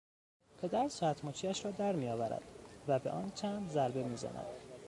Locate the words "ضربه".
3.69-4.03